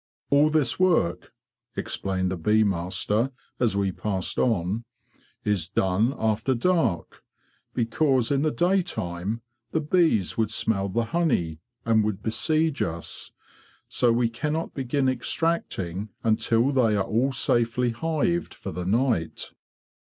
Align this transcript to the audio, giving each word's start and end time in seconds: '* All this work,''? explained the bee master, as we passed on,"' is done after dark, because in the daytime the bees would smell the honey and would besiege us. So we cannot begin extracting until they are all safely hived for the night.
'* 0.17 0.29
All 0.31 0.49
this 0.49 0.79
work,''? 0.79 1.31
explained 1.77 2.31
the 2.31 2.35
bee 2.35 2.63
master, 2.63 3.29
as 3.59 3.77
we 3.77 3.91
passed 3.91 4.39
on,"' 4.39 4.83
is 5.53 5.69
done 5.69 6.15
after 6.17 6.55
dark, 6.55 7.23
because 7.75 8.31
in 8.31 8.41
the 8.41 8.49
daytime 8.49 9.41
the 9.73 9.79
bees 9.79 10.39
would 10.39 10.49
smell 10.49 10.89
the 10.89 11.05
honey 11.13 11.59
and 11.85 12.03
would 12.03 12.23
besiege 12.23 12.81
us. 12.81 13.31
So 13.89 14.11
we 14.11 14.27
cannot 14.27 14.73
begin 14.73 15.07
extracting 15.07 16.09
until 16.23 16.71
they 16.71 16.95
are 16.95 17.03
all 17.05 17.31
safely 17.31 17.91
hived 17.91 18.55
for 18.55 18.71
the 18.71 18.85
night. 18.87 19.51